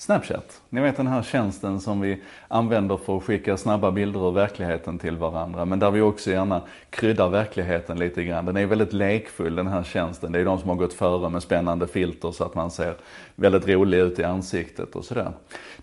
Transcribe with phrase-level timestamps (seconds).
[0.00, 0.62] Snapchat.
[0.68, 4.98] Ni vet den här tjänsten som vi använder för att skicka snabba bilder ur verkligheten
[4.98, 5.64] till varandra.
[5.64, 8.44] Men där vi också gärna kryddar verkligheten lite grann.
[8.44, 10.32] Den är väldigt lekfull den här tjänsten.
[10.32, 12.96] Det är de som har gått före med spännande filter så att man ser
[13.34, 15.32] väldigt rolig ut i ansiktet och sådär.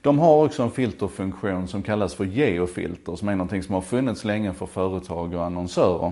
[0.02, 4.26] De har också en filterfunktion som kallas för geofilter som är någonting som har funnits
[4.26, 6.12] länge för företag och annonsörer.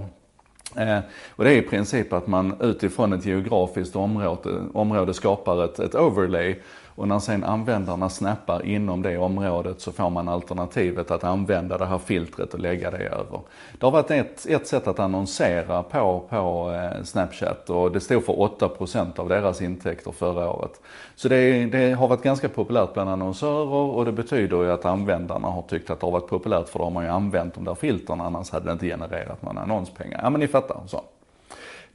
[0.76, 1.00] Eh,
[1.30, 5.96] och det är i princip att man utifrån ett geografiskt område, område skapar ett, ett
[5.96, 6.62] overlay
[6.96, 11.86] och när sen användarna snappar inom det området så får man alternativet att använda det
[11.86, 13.40] här filtret och lägga det över.
[13.80, 18.26] Det har varit ett, ett sätt att annonsera på, på eh, Snapchat och det stod
[18.26, 20.82] för 8% av deras intäkter förra året.
[21.16, 25.48] Så det, det, har varit ganska populärt bland annonsörer och det betyder ju att användarna
[25.48, 27.76] har tyckt att det har varit populärt för då har man ju använt de där
[27.76, 30.20] filtren annars hade det inte genererat några annonspengar.
[30.24, 30.82] Ja men ni fattar.
[30.88, 31.02] så.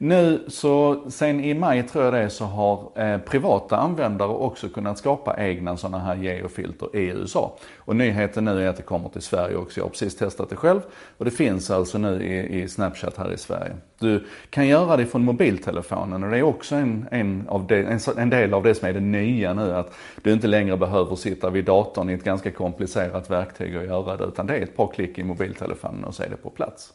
[0.03, 4.97] Nu så, sen i maj tror jag det så har eh, privata användare också kunnat
[4.97, 7.57] skapa egna sådana här geofilter i USA.
[7.77, 9.79] Och nyheten nu är att det kommer till Sverige också.
[9.79, 10.81] Jag har precis testat det själv.
[11.17, 13.71] Och det finns alltså nu i, i Snapchat här i Sverige.
[13.99, 17.99] Du kan göra det från mobiltelefonen och det är också en, en, av de, en,
[18.17, 19.75] en del av det som är det nya nu.
[19.75, 24.17] Att du inte längre behöver sitta vid datorn i ett ganska komplicerat verktyg och göra
[24.17, 24.23] det.
[24.23, 26.93] Utan det är ett par klick i mobiltelefonen och så är det på plats.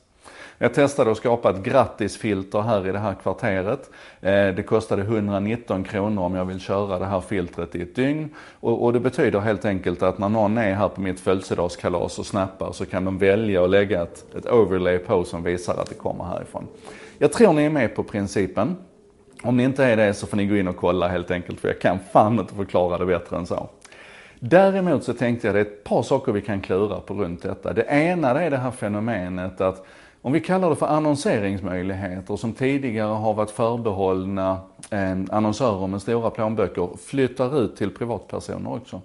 [0.59, 3.91] Jag testade att skapa ett grattisfilter här i det här kvarteret.
[4.21, 8.31] Eh, det kostade 119 kronor om jag vill köra det här filtret i ett dygn.
[8.61, 12.73] Och, det betyder helt enkelt att när någon är här på mitt födelsedagskalas och snappar
[12.73, 16.25] så kan de välja att lägga ett, ett overlay på som visar att det kommer
[16.25, 16.67] härifrån.
[17.19, 18.77] Jag tror ni är med på principen.
[19.43, 21.69] Om ni inte är det så får ni gå in och kolla helt enkelt för
[21.69, 23.69] jag kan fan inte förklara det bättre än så.
[24.41, 27.73] Däremot så tänkte jag det är ett par saker vi kan klura på runt detta.
[27.73, 29.87] Det ena det är det här fenomenet att
[30.27, 34.61] om vi kallar det för annonseringsmöjligheter som tidigare har varit förbehållna
[34.91, 39.01] eh, annonsörer med stora plånböcker flyttar ut till privatpersoner också.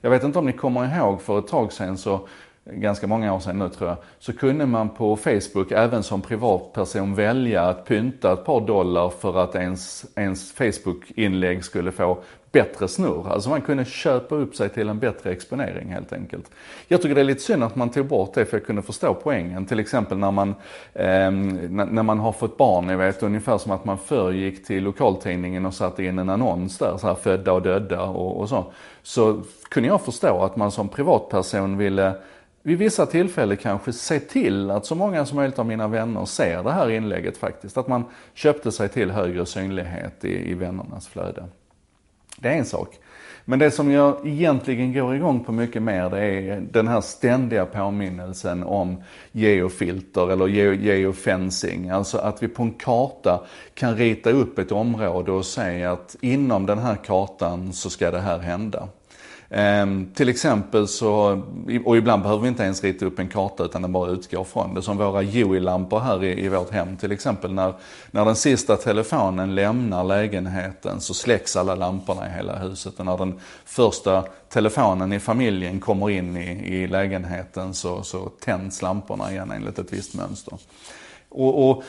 [0.00, 2.20] Jag vet inte om ni kommer ihåg för ett tag sedan så
[2.64, 7.14] ganska många år sedan nu tror jag, så kunde man på Facebook även som privatperson
[7.14, 12.18] välja att pynta ett par dollar för att ens, ens Facebook-inlägg skulle få
[12.52, 13.28] bättre snurr.
[13.28, 16.50] Alltså man kunde köpa upp sig till en bättre exponering helt enkelt.
[16.88, 19.14] Jag tycker det är lite synd att man tog bort det för jag kunde förstå
[19.14, 19.66] poängen.
[19.66, 20.48] Till exempel när man,
[20.94, 24.84] eh, när man har fått barn, ni vet ungefär som att man förr gick till
[24.84, 28.72] lokaltidningen och satte in en annons där, så här födda och döda och, och så.
[29.02, 32.14] Så kunde jag förstå att man som privatperson ville
[32.62, 36.62] vid vissa tillfällen kanske se till att så många som möjligt av mina vänner ser
[36.62, 37.76] det här inlägget faktiskt.
[37.76, 38.04] Att man
[38.34, 41.44] köpte sig till högre synlighet i, i vännernas flöde.
[42.40, 42.98] Det är en sak.
[43.44, 47.66] Men det som jag egentligen går igång på mycket mer det är den här ständiga
[47.66, 51.90] påminnelsen om geofilter eller geofencing.
[51.90, 53.44] Alltså att vi på en karta
[53.74, 58.20] kan rita upp ett område och säga att inom den här kartan så ska det
[58.20, 58.88] här hända.
[59.50, 61.42] Ehm, till exempel så,
[61.84, 64.74] och ibland behöver vi inte ens rita upp en karta utan den bara utgår från
[64.74, 64.82] det.
[64.82, 67.52] Som våra Joey-lampor här i, i vårt hem till exempel.
[67.52, 67.74] När,
[68.10, 72.98] när den sista telefonen lämnar lägenheten så släcks alla lamporna i hela huset.
[72.98, 78.82] Och när den första telefonen i familjen kommer in i, i lägenheten så, så tänds
[78.82, 80.58] lamporna igen enligt ett visst mönster.
[81.28, 81.82] och, och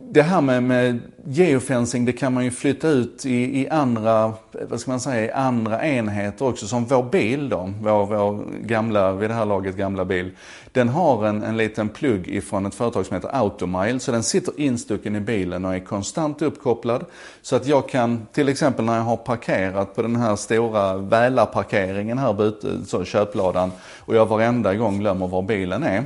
[0.00, 4.32] det här med, med geofencing, det kan man ju flytta ut i, i, andra,
[4.68, 6.66] vad ska man säga, i andra enheter också.
[6.66, 10.30] Som vår bil då, vår, vår gamla, vid det här laget gamla bil.
[10.72, 14.00] Den har en, en liten plugg ifrån ett företag som heter Automile.
[14.00, 17.04] Så den sitter instucken i bilen och är konstant uppkopplad.
[17.42, 22.18] Så att jag kan, till exempel när jag har parkerat på den här stora Välarparkeringen
[22.18, 23.72] här ute, så köpladan.
[23.98, 26.04] Och jag varenda gång glömmer var bilen är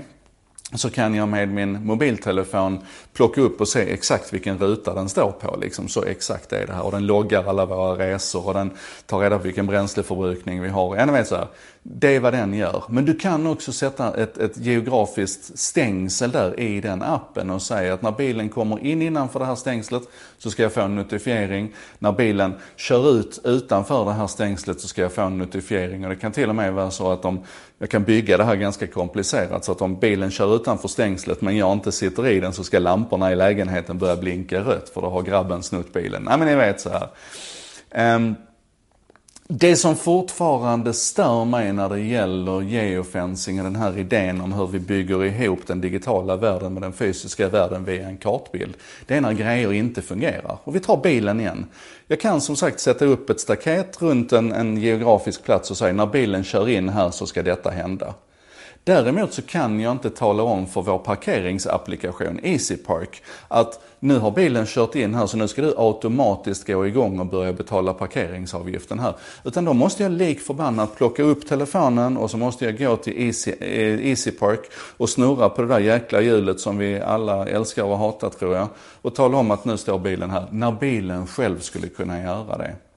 [0.75, 2.79] så kan jag med min mobiltelefon
[3.13, 5.57] plocka upp och se exakt vilken ruta den står på.
[5.61, 5.89] Liksom.
[5.89, 6.83] Så exakt är det här.
[6.83, 8.71] Och den loggar alla våra resor och den
[9.07, 10.97] tar reda på vilken bränsleförbrukning vi har.
[10.97, 11.47] Ja, vet så här.
[11.83, 12.85] Det är vad den gör.
[12.89, 17.95] Men du kan också sätta ett, ett geografiskt stängsel där i den appen och säga
[17.95, 20.03] att när bilen kommer in innanför det här stängslet
[20.39, 21.73] så ska jag få en notifiering.
[21.99, 26.05] När bilen kör ut utanför det här stängslet så ska jag få en notifiering.
[26.05, 27.41] Och det kan till och med vara så att om
[27.79, 31.57] jag kan bygga det här ganska komplicerat så att om bilen kör utanför stängslet men
[31.57, 35.11] jag inte sitter i den så ska lamporna i lägenheten börja blinka rött för då
[35.11, 36.23] har grabben snott bilen.
[36.23, 37.09] Nej men ni vet så här.
[38.17, 38.35] Um,
[39.53, 44.67] det som fortfarande stör mig när det gäller geofencing och den här idén om hur
[44.67, 48.77] vi bygger ihop den digitala världen med den fysiska världen via en kartbild.
[49.07, 50.59] Det är när grejer inte fungerar.
[50.65, 51.67] Och vi tar bilen igen.
[52.07, 55.93] Jag kan som sagt sätta upp ett staket runt en, en geografisk plats och säga
[55.93, 58.15] när bilen kör in här så ska detta hända.
[58.91, 64.67] Däremot så kan jag inte tala om för vår parkeringsapplikation EasyPark att nu har bilen
[64.67, 69.15] kört in här så nu ska du automatiskt gå igång och börja betala parkeringsavgiften här.
[69.45, 73.27] Utan då måste jag lik förbannat plocka upp telefonen och så måste jag gå till
[73.27, 74.61] Easy, eh, EasyPark
[74.97, 78.69] och snurra på det där jäkla hjulet som vi alla älskar och hatar tror jag.
[79.03, 82.90] Och tala om att nu står bilen här, när bilen själv skulle kunna göra det.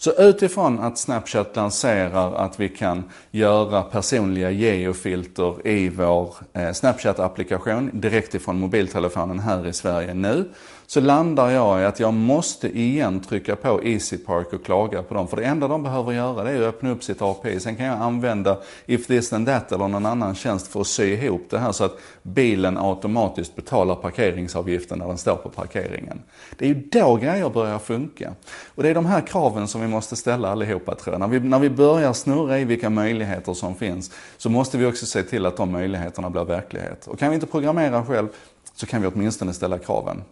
[0.00, 7.90] Så utifrån att Snapchat lanserar att vi kan göra personliga geofilter i vår eh, Snapchat-applikation
[7.92, 10.48] direkt ifrån mobiltelefonen här i Sverige nu,
[10.90, 15.28] så landar jag i att jag måste igen trycka på EasyPark och klaga på dem.
[15.28, 17.60] För det enda de behöver göra det är att öppna upp sitt API.
[17.60, 21.12] Sen kan jag använda If this and that eller någon annan tjänst för att sy
[21.12, 26.22] ihop det här så att bilen automatiskt betalar parkeringsavgiften när den står på parkeringen.
[26.56, 28.32] Det är ju då grejer börjar funka.
[28.74, 31.20] Och det är de här kraven som vi måste ställa allihopa tror jag.
[31.20, 35.06] När vi, när vi börjar snurra i vilka möjligheter som finns så måste vi också
[35.06, 37.06] se till att de möjligheterna blir verklighet.
[37.06, 38.28] Och kan vi inte programmera själv
[38.74, 40.22] så kan vi åtminstone ställa kraven.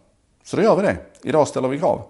[0.47, 0.97] Så då gör vi det.
[1.23, 2.03] Idag ställer vi krav.